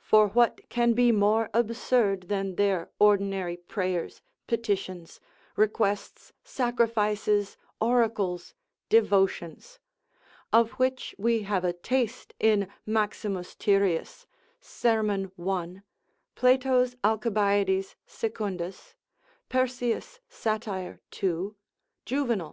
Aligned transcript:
For 0.00 0.26
what 0.26 0.68
can 0.68 0.94
be 0.94 1.12
more 1.12 1.48
absurd 1.54 2.22
than 2.22 2.56
their 2.56 2.90
ordinary 2.98 3.56
prayers, 3.56 4.20
petitions, 4.48 5.20
requests, 5.54 6.32
sacrifices, 6.42 7.56
oracles, 7.80 8.56
devotions? 8.88 9.78
of 10.52 10.72
which 10.72 11.14
we 11.18 11.42
have 11.42 11.64
a 11.64 11.72
taste 11.72 12.34
in 12.40 12.66
Maximus 12.84 13.54
Tyrius, 13.54 14.26
serm. 14.60 15.30
1. 15.36 15.82
Plato's 16.34 16.96
Alcibiades 17.04 17.94
Secundus, 18.08 18.96
Persius 19.48 20.18
Sat. 20.28 20.66
2. 21.12 21.54
Juvenal. 22.04 22.48